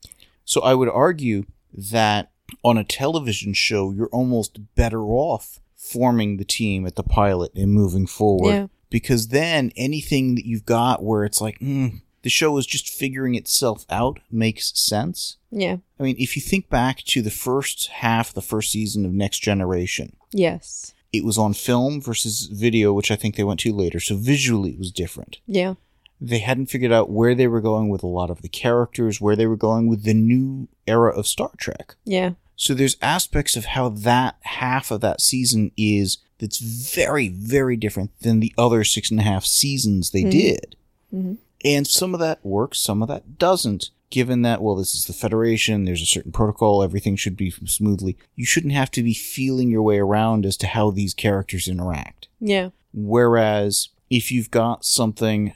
[0.44, 2.30] So I would argue that
[2.64, 7.72] on a television show, you're almost better off forming the team at the pilot and
[7.72, 8.66] moving forward Yeah.
[8.90, 13.34] because then anything that you've got where it's like mm, the show is just figuring
[13.34, 15.36] itself out makes sense.
[15.50, 15.76] Yeah.
[15.98, 19.38] I mean, if you think back to the first half, the first season of Next
[19.38, 20.92] Generation, Yes.
[21.12, 24.00] it was on film versus video, which I think they went to later.
[24.00, 25.38] So visually, it was different.
[25.46, 25.74] Yeah.
[26.20, 29.36] They hadn't figured out where they were going with a lot of the characters, where
[29.36, 31.94] they were going with the new era of Star Trek.
[32.04, 32.32] Yeah.
[32.56, 38.10] So there's aspects of how that half of that season is that's very, very different
[38.20, 40.30] than the other six and a half seasons they Mhm.
[40.30, 40.76] did.
[41.14, 41.36] Mhm.
[41.64, 43.90] And some of that works, some of that doesn't.
[44.10, 48.16] Given that, well, this is the Federation, there's a certain protocol, everything should be smoothly.
[48.36, 52.26] You shouldn't have to be feeling your way around as to how these characters interact.
[52.40, 52.70] Yeah.
[52.92, 55.52] Whereas if you've got something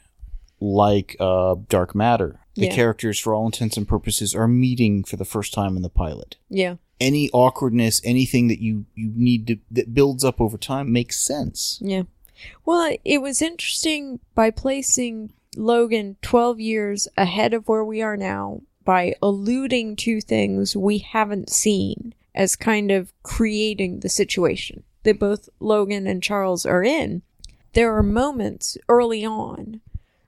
[0.64, 2.74] like uh, Dark Matter, the Yeah.
[2.74, 6.36] characters, for all intents and purposes, are meeting for the first time in the pilot
[6.48, 6.76] Yeah.
[7.00, 11.78] any awkwardness, anything that you you need to that builds up over time makes sense.
[11.82, 12.02] Yeah.
[12.64, 18.62] Well, it was interesting by placing Logan 12 years ahead of where we are now
[18.84, 25.48] by alluding to things we haven't seen as kind of creating the situation that both
[25.60, 27.22] Logan and Charles are in.
[27.74, 29.80] There are moments early on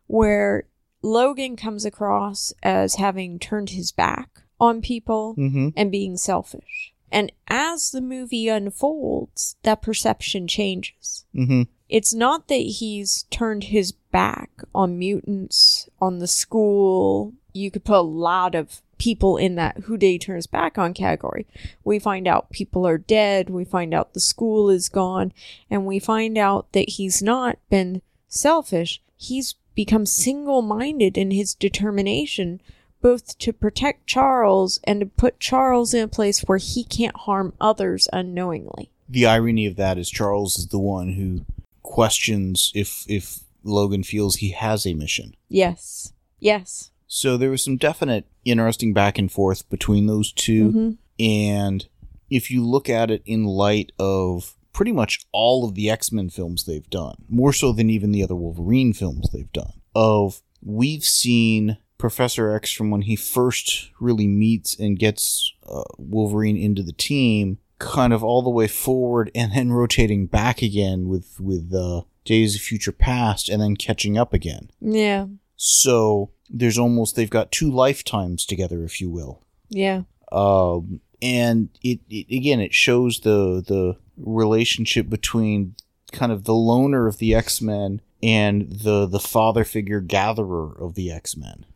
[0.07, 0.65] where
[1.03, 5.69] Logan comes across as having turned his back on people Mm-hmm.
[5.77, 6.93] and being selfish.
[7.13, 11.25] And as the movie unfolds, that perception changes.
[11.35, 11.63] Mm-hmm.
[11.89, 17.33] It's not that he's turned his back on mutants, on the school.
[17.53, 21.47] You could put a lot of people in that who day turns back on category.
[21.85, 23.51] We find out people are dead.
[23.51, 25.33] We find out the school is gone.
[25.71, 29.01] And we find out that he's not been selfish.
[29.17, 32.61] He's become single minded in his determination,
[33.01, 37.53] both to protect Charles and to put Charles in a place where he can't harm
[37.61, 38.91] others unknowingly.
[39.09, 41.45] The irony of that is Charles is the one who
[41.83, 45.37] questions if if Logan feels he has a mission.
[45.49, 46.13] Yes.
[46.41, 46.91] Yes.
[47.07, 50.97] So there was some definite interesting back and forth between those 2 Mhm.
[51.21, 51.87] and
[52.29, 56.65] if you look at it in light of pretty much all of the X-Men films
[56.65, 61.79] they've done, more so than even the other Wolverine films they've done, of we've seen
[61.97, 67.57] Professor X from when he first really meets and gets uh, Wolverine into the team,
[67.79, 72.55] kind of all the way forward and then rotating back again with with uh, Days
[72.55, 74.71] of Future Past and then catching up again.
[74.83, 75.27] Yeah.
[75.57, 79.43] So there's almost they've got two lifetimes together, if you will.
[79.71, 80.03] Yeah.
[80.31, 85.75] Um, and it, it again it shows the the relationship between
[86.13, 90.95] kind of the loner of the X Men and the the father figure gatherer of
[90.95, 91.67] the X Men.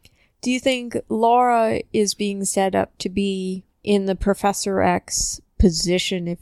[0.40, 6.26] Do you think Laura is being set up to be in the Professor X position,
[6.26, 6.38] if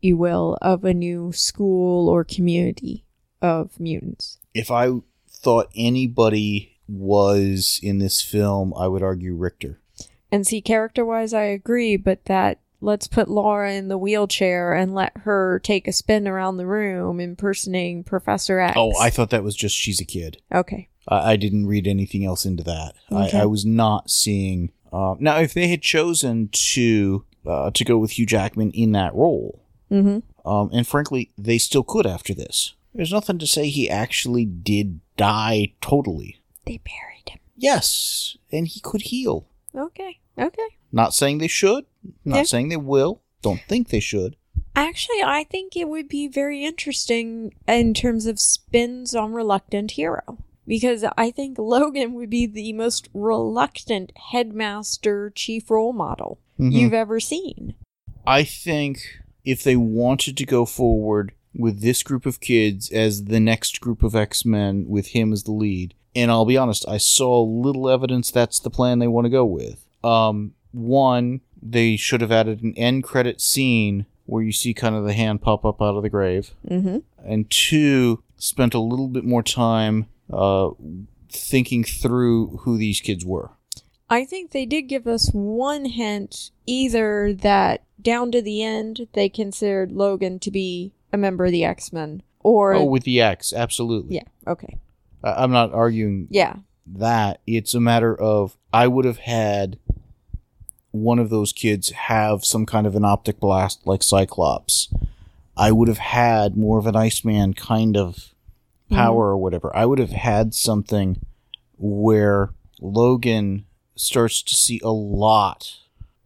[0.00, 3.04] you will, of a new school or community
[3.42, 4.38] of mutants?
[4.54, 4.90] If I
[5.28, 9.81] thought anybody was in this film, I would argue Rictor.
[10.32, 14.94] And see, character wise, I agree, but that let's put Laura in the wheelchair and
[14.94, 18.74] let her take a spin around the room impersonating Professor X.
[18.76, 20.40] Oh, I thought that was just she's a kid.
[20.52, 20.88] Okay.
[21.06, 22.94] I, I didn't read anything else into that.
[23.12, 23.38] Okay.
[23.38, 24.72] I, I was not seeing.
[24.92, 29.14] Uh, now, if they had chosen to uh, to go with Hugh Jackman in that
[29.14, 30.48] role, Mm hmm.
[30.48, 32.72] um, and frankly, they still could after this.
[32.94, 36.40] There's nothing to say he actually did die totally.
[36.64, 37.40] They buried him.
[37.56, 39.46] Yes, and he could heal.
[39.74, 40.18] Okay.
[40.38, 40.68] Okay.
[40.90, 41.84] Not saying they should.
[42.24, 42.42] Not Yeah.
[42.44, 43.20] saying they will.
[43.42, 44.36] Don't think they should.
[44.74, 50.38] Actually, I think it would be very interesting in terms of spins on reluctant hero.
[50.66, 56.72] Because I think Logan would be the most reluctant headmaster chief role model Mhm.
[56.72, 57.74] you've ever seen.
[58.26, 59.00] I think
[59.44, 64.02] if they wanted to go forward with this group of kids as the next group
[64.04, 67.88] of X Men with him as the lead, and I'll be honest, I saw little
[67.88, 69.81] evidence that's the plan they want to go with.
[70.04, 75.04] Um, one, they should have added an end credit scene where you see kind of
[75.04, 76.98] the hand pop up out of the grave, Mm-hmm.
[77.24, 80.70] and two, spent a little bit more time uh,
[81.28, 83.50] thinking through who these kids were.
[84.08, 89.28] I think they did give us one hint either that down to the end they
[89.28, 92.74] considered Logan to be a member of the X Men, or.
[92.74, 94.16] Oh, with the X, absolutely.
[94.16, 94.78] yeah, okay.
[95.24, 96.56] I- I'm not arguing Yeah.
[96.86, 97.40] that.
[97.46, 99.78] It's a matter of I would have had
[100.92, 104.92] one of those kids have some kind of an optic blast like Cyclops.
[105.56, 108.96] I would have had more of an Iceman kind of mm-hmm.
[108.96, 109.74] power or whatever.
[109.74, 111.20] I would have had something
[111.76, 112.50] where
[112.80, 115.78] Logan starts to see a lot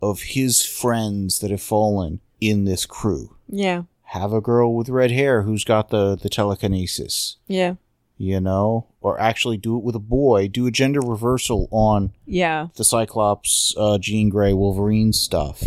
[0.02, 3.36] of his friends that have fallen in this crew.
[3.48, 3.84] Yeah.
[4.10, 7.74] Have a girl with red hair who's got the, the telekinesis, Yeah.
[8.16, 8.86] You know?
[9.00, 12.68] Or actually do it with a boy, do a gender reversal on Yeah.
[12.76, 15.64] the Cyclops, uh, Jean Grey, Wolverine stuff.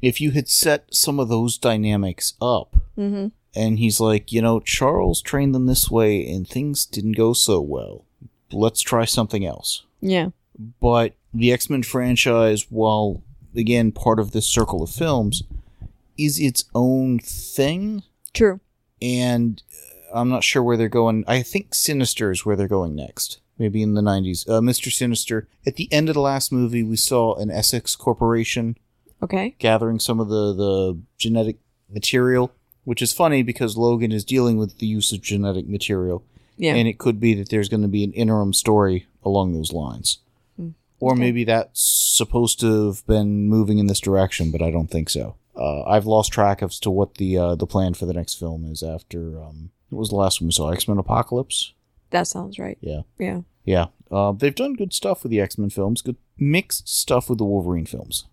[0.00, 3.28] If you had set some of those dynamics up, Mm-hmm.
[3.54, 7.60] and he's like, you know, Charles trained them this way and things didn't go so
[7.60, 8.04] well.
[8.52, 9.84] Let's try something else.
[10.00, 10.30] Yeah.
[10.80, 13.22] But the X Men franchise, while
[13.54, 15.42] again part of this circle of films,
[16.18, 18.02] is its own thing.
[18.34, 18.60] True.
[19.00, 19.62] And
[20.12, 21.24] I'm not sure where they're going.
[21.28, 23.40] I think Sinister is where they're going next.
[23.58, 24.48] Maybe in the 90s.
[24.48, 24.90] Uh, Mr.
[24.90, 25.46] Sinister.
[25.66, 28.76] At the end of the last movie, we saw an Essex corporation
[29.22, 29.54] Okay.
[29.58, 31.58] gathering some of the, the genetic
[31.92, 32.52] material,
[32.84, 36.24] which is funny because Logan is dealing with the use of genetic material.
[36.56, 36.74] Yeah.
[36.74, 40.18] And it could be that there's going to be an interim story along those lines.
[40.56, 40.70] Hmm.
[40.98, 41.20] Or Okay.
[41.20, 45.36] maybe that's supposed to have been moving in this direction, but I don't think so.
[45.54, 48.64] Uh, I've lost track as to what the uh, the plan for the next film
[48.64, 49.38] is after.
[49.42, 50.70] Um, what was the last one we saw?
[50.70, 51.72] X Men Apocalypse?
[52.10, 52.76] that sounds right.
[52.80, 53.02] Yeah.
[53.18, 53.42] Yeah.
[53.64, 53.86] Yeah.
[54.10, 57.44] Uh, they've done good stuff with the X Men films, good mixed stuff with the
[57.44, 58.24] Wolverine films.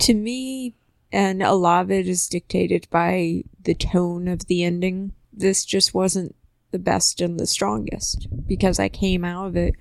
[0.00, 0.74] To me,
[1.10, 5.12] and a lot of it is dictated by the tone of the ending.
[5.32, 6.34] This just wasn't
[6.72, 9.74] the best and the strongest because I came out of it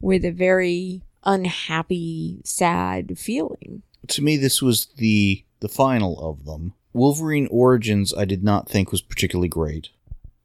[0.00, 3.82] with a very unhappy, sad feeling.
[4.08, 8.92] to me this was the the final of them wolverine origins i did not think
[8.92, 9.88] was particularly great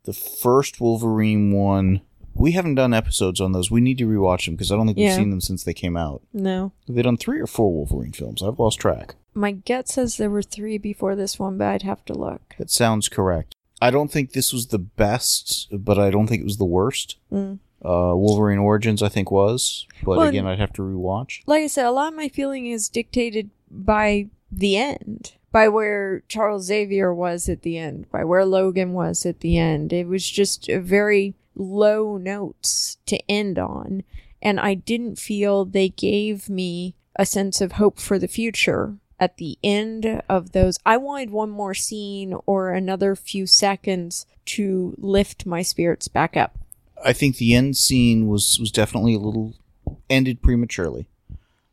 [0.04, 2.02] the first wolverine one
[2.34, 4.98] we haven't done episodes on those we need to rewatch them because i don't think
[4.98, 5.16] we've Yeah.
[5.16, 6.72] seen them since they came out No.
[6.88, 10.30] have they done three or four wolverine films i've lost track My gut says there
[10.30, 12.56] were three before this one, but I'd have to look.
[12.58, 16.46] that sounds correct i don't think this was the best but i don't think it
[16.46, 17.60] was the worst Mm.
[17.84, 21.68] uh, wolverine origins i think was but Well, again i'd have to rewatch Like I
[21.68, 27.14] said, a lot of my feeling is dictated by the end, by where Charles Xavier
[27.14, 29.92] was at the end, by where Logan was at the end.
[29.92, 34.04] It was just very low notes to end on,
[34.42, 38.98] and I didn't feel they gave me a sense of hope for the future.
[39.20, 44.96] At the end of those, I wanted one more scene or another few seconds to
[44.98, 46.58] lift my spirits back up.
[47.04, 49.56] I think the end scene was was definitely a little
[50.10, 51.08] ended prematurely,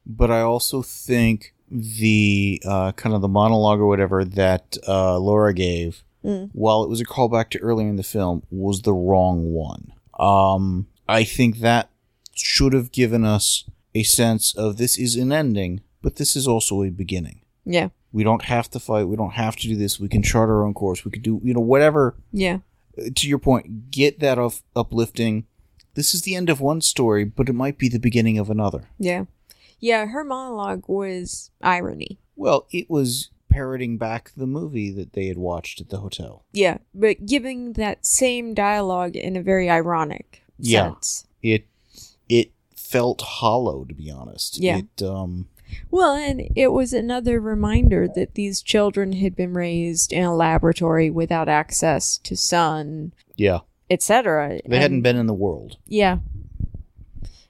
[0.05, 5.53] but I also think the uh, kind of the monologue or whatever that uh, Laura
[5.55, 6.51] gave, Mm.
[6.53, 9.93] while it was a callback to earlier in the film, was the wrong one.
[10.19, 11.91] Um, I think that
[12.35, 16.83] should have given us a sense of this is an ending, but this is also
[16.83, 17.43] a beginning.
[17.65, 19.05] Yeah, We don't have to fight.
[19.05, 20.01] We don't have to do this.
[20.01, 21.05] We can chart our own course.
[21.05, 22.59] We could do, you know, whatever yeah,
[23.15, 25.47] to your point, get that off uplifting.
[25.95, 28.89] This is the end of one story, but it might be the beginning of another.
[28.99, 29.27] yeah.
[29.81, 32.19] Yeah, her monologue was irony.
[32.37, 36.45] Well, it was parroting back the movie that they had watched at the hotel.
[36.53, 40.91] Yeah, but giving that same dialogue in a very ironic Yeah.
[40.93, 41.27] sense.
[41.43, 41.67] It
[42.29, 44.59] it felt hollow, to be honest.
[44.59, 44.79] Yeah.
[44.79, 45.49] It um
[45.91, 51.11] Well, and it was another reminder that these children had been raised in a laboratory
[51.11, 53.61] without access to sun, yeah.
[53.91, 54.61] etc.
[54.67, 55.77] They hadn't been in the world.
[55.87, 56.19] Yeah.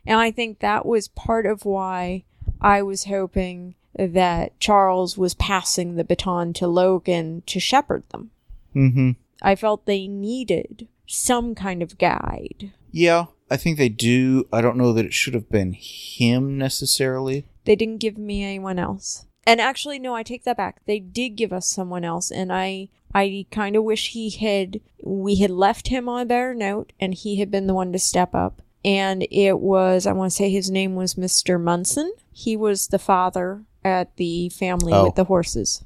[0.08, 2.24] And I think that was part of why
[2.62, 8.30] I was hoping that Charles was passing the baton to Logan to shepherd them.
[8.74, 9.10] Mm-hmm.
[9.42, 12.72] I felt they needed some kind of guide.
[12.90, 14.48] Yeah, I think they do.
[14.50, 17.46] I don't know that it should have been him necessarily.
[17.66, 19.26] They didn't give me anyone else.
[19.46, 20.80] And actually no, I take that back.
[20.86, 25.36] They did give us someone else and I I kind of wish he had we
[25.36, 28.34] had left him on a better note and he had been the one to step
[28.34, 28.62] up.
[28.88, 31.60] And it was I want to say his name was Mr.
[31.60, 32.10] Munson.
[32.32, 35.04] He was the father at the family Oh.
[35.04, 35.84] with the horses.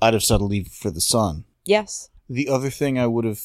[0.00, 1.44] I'd have settled leave for the son.
[1.64, 2.10] Yes.
[2.28, 3.40] The other thing I would have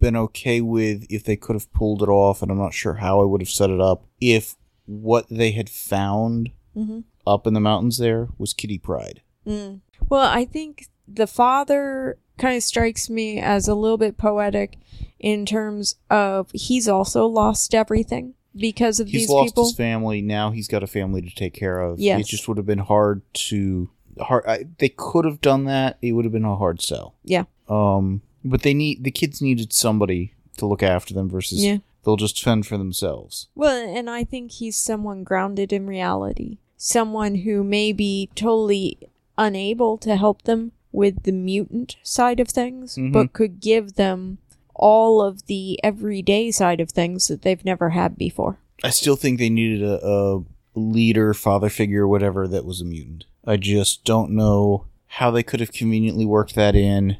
[0.00, 3.20] been okay with if they could have pulled it off, and I'm not sure how
[3.20, 7.04] I would have set it up, if what they had found Mhm.
[7.26, 9.20] up in the mountains there was Kitty Pryde.
[9.46, 9.80] Mm.
[10.08, 14.78] Well, I think the father kind of strikes me as a little bit poetic
[15.20, 19.64] in terms of he's also lost everything because of He's these lost people.
[19.64, 20.20] his family.
[20.22, 21.98] Now he's got a family to take care of.
[22.00, 22.20] Yes.
[22.20, 23.90] It just would have been hard to
[24.20, 24.44] hard.
[24.46, 25.98] I, they could have done that.
[26.02, 27.14] It would have been a hard sell.
[27.24, 27.44] Yeah.
[27.68, 31.78] Um, but they need the kids needed somebody to look after them versus Yeah.
[32.04, 33.48] they'll just fend for themselves.
[33.54, 38.98] Well, and I think he's someone grounded in reality, someone who may be totally
[39.38, 43.12] unable to help them with the mutant side of things, Mhm.
[43.12, 44.38] but could give them
[44.74, 48.58] all of the everyday side of things that they've never had before.
[48.82, 50.44] I still think they needed a, a
[50.74, 53.24] leader, father figure, whatever that was a mutant.
[53.46, 57.16] I just don't know how they could have conveniently worked that in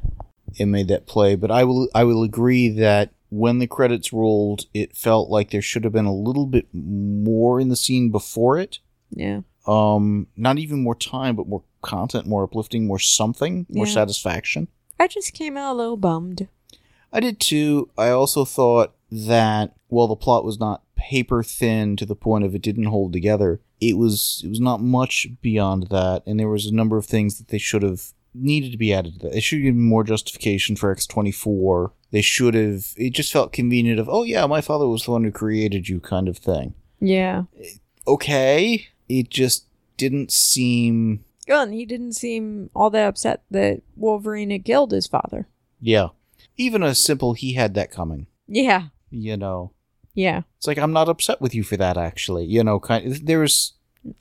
[0.58, 1.34] and made that play.
[1.34, 5.62] But I will I will agree that when the credits rolled, it felt like there
[5.62, 8.78] should have been a little bit more in the scene before it.
[9.10, 9.40] Yeah.
[9.66, 14.68] Um, not even more time, but more content, more uplifting, more something, more satisfaction.
[14.98, 16.48] I just came out a little bummed.
[17.12, 17.90] I did too.
[17.98, 22.54] I also thought that while the plot was not paper thin to the point of
[22.54, 26.66] it didn't hold together, it was it was not much beyond that, and there was
[26.66, 29.32] a number of things that they should have needed to be added to that.
[29.32, 31.92] They should have given more justification for X twenty four.
[32.12, 32.88] They should have.
[32.96, 35.98] It just felt convenient of oh yeah, my father was the one who created you
[36.00, 36.74] kind of thing.
[37.00, 37.44] Yeah.
[38.06, 44.50] Okay, it just didn't seem Well, and he didn't seem all that upset that Wolverine
[44.50, 45.48] had killed his father.
[45.80, 46.08] yeah.
[46.60, 48.26] Even a simple he had that coming.
[48.46, 48.88] Yeah.
[49.10, 49.72] You know,
[50.14, 50.42] Yeah.
[50.58, 51.96] it's like I'm not upset with you for that.
[51.96, 53.12] Actually, you know, kind.
[53.24, 53.72] There was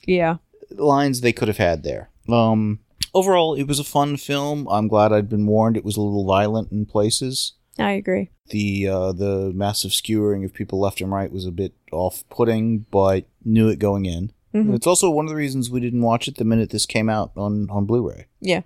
[0.06, 0.36] Yeah.
[0.70, 2.10] lines they could have had there.
[2.28, 2.80] Um,
[3.14, 4.66] overall, it was a fun film.
[4.70, 5.76] I'm glad I'd been warned.
[5.76, 7.52] It was a little violent in places.
[7.78, 8.30] I agree.
[8.50, 13.24] The uh, the massive skewering of people left and right was a bit off-putting, but
[13.44, 14.32] knew it going in.
[14.54, 14.74] Mhm.
[14.74, 17.30] It's also one of the reasons we didn't watch it the minute this came out
[17.36, 18.62] on on Blu-ray, Yeah.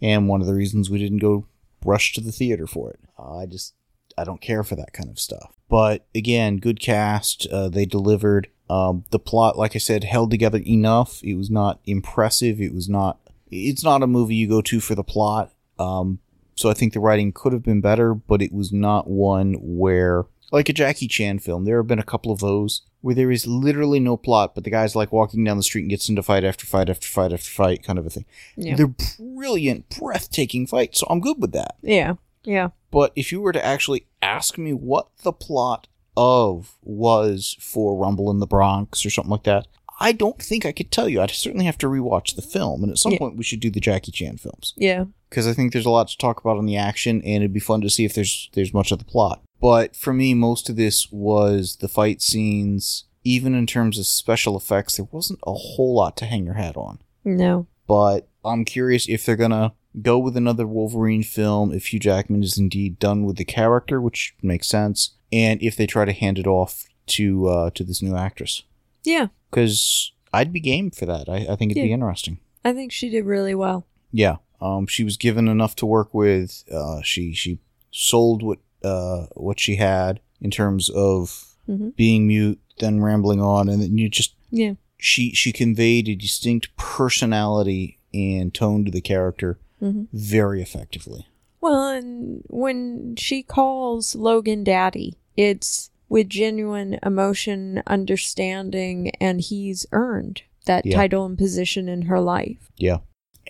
[0.00, 1.46] and one of the reasons we didn't go
[1.86, 3.00] rush to the theater for it.
[3.18, 3.74] Uh, I just
[4.18, 5.54] I don't care for that kind of stuff.
[5.68, 7.46] But again, good cast.
[7.50, 8.48] Uh, they delivered.
[8.68, 11.22] Um, the plot, like I said, held together enough.
[11.22, 12.60] It was not impressive.
[12.60, 13.20] It was not.
[13.50, 15.52] It's not a movie you go to for the plot.
[15.78, 16.18] Um,
[16.56, 20.24] so I think the writing could have been better, but it was not one where,
[20.52, 23.46] like a Jackie Chan film, there have been a couple of those where there is
[23.46, 26.44] literally no plot, but the guy's like walking down the street and gets into fight
[26.44, 28.24] after fight after fight after fight, kind of a thing.
[28.56, 28.74] Yeah.
[28.76, 31.76] They're brilliant, breathtaking fights, so I'm good with that.
[31.82, 32.14] Yeah.
[32.44, 32.70] Yeah.
[32.90, 38.30] But if you were to actually ask me what the plot of was for Rumble
[38.30, 39.66] in the Bronx or something like that,
[39.98, 41.20] I don't think I could tell you.
[41.20, 43.18] I'd certainly have to rewatch the film, and at some Yeah.
[43.18, 45.04] point we should do the Jackie Chan films Yeah.
[45.30, 47.60] because I think there's a lot to talk about on the action, and it'd be
[47.60, 49.42] fun to see if there's there's much of the plot.
[49.60, 53.04] But for me, most of this was the fight scenes.
[53.24, 56.76] Even in terms of special effects, there wasn't a whole lot to hang your hat
[56.76, 57.66] on No.
[57.88, 62.56] but I'm curious if they're gonna go with another Wolverine film if Hugh Jackman is
[62.56, 66.46] indeed done with the character, which makes sense, and if they try to hand it
[66.46, 68.62] off to uh, to this new actress,
[69.02, 69.28] Yeah.
[69.50, 71.28] because I'd be game for that.
[71.28, 72.38] I, I think it'd be interesting.
[72.64, 73.86] I think she did really well.
[74.12, 76.62] Yeah, um, she was given enough to work with.
[76.70, 77.58] Uh, she she
[77.90, 81.96] sold what uh what she had in terms of Mhm.
[81.96, 84.74] being mute, then rambling on, and then you just Yeah.
[84.98, 90.06] she she conveyed a distinct personality and tone to the character Mhm.
[90.12, 91.26] very effectively.
[91.60, 100.42] Well, and when she calls Logan daddy, it's with genuine emotion, understanding, and he's earned
[100.66, 100.96] that Yeah.
[100.96, 102.70] title and position in her life.
[102.76, 102.98] Yeah.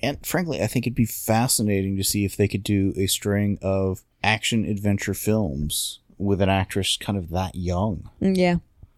[0.02, 3.58] And frankly, I think it'd be fascinating to see if they could do a string
[3.62, 8.56] of action adventure films with an actress kind of that young Mm, Yeah.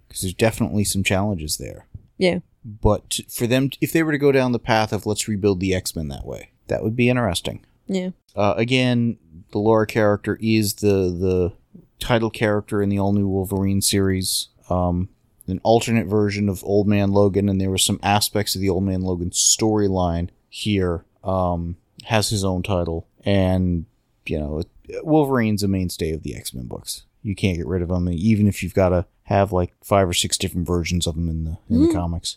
[0.08, 1.86] because there's definitely some challenges there.
[2.16, 2.38] Yeah.
[2.64, 5.74] But for them, if they were to go down the path of let's rebuild the
[5.74, 7.64] X Men that way, that would be interesting.
[7.86, 8.10] Yeah.
[8.36, 9.18] Uh, again,
[9.52, 11.52] the Laura character is the the
[11.98, 14.48] title character in the all new Wolverine series.
[14.68, 15.08] Um,
[15.46, 18.84] an alternate version of Old Man Logan, and there were some aspects of the Old
[18.84, 21.04] Man Logan storyline here.
[21.24, 23.84] Um, has his own title, and
[24.26, 24.62] you know,
[25.02, 27.02] Wolverine's a mainstay of the X Men books.
[27.22, 30.14] You can't get rid of him, even if you've got to have like five or
[30.14, 31.92] six different versions of him in the in the Mhm.
[31.94, 32.36] comics.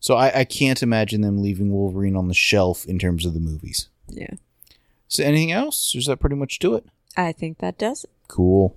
[0.00, 3.40] So I, I can't imagine them leaving Wolverine on the shelf in terms of the
[3.40, 3.88] movies.
[4.08, 4.34] Yeah.
[5.08, 5.92] So anything else?
[5.92, 6.84] Does that pretty much do it?
[7.16, 8.10] I think that does it.
[8.28, 8.76] Cool.